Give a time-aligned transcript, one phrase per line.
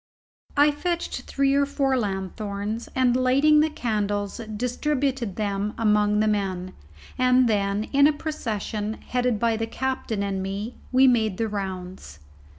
[0.57, 6.73] I fetched three or four lanthorns, and, lighting the candles, distributed them among the men,
[7.19, 12.17] and then, in a procession, headed by the captain and me, we made the rounds.